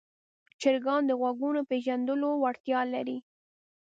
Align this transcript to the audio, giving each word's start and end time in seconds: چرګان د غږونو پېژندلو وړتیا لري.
چرګان 0.61 1.01
د 1.07 1.11
غږونو 1.21 1.61
پېژندلو 1.69 2.29
وړتیا 2.43 2.79
لري. 2.93 3.17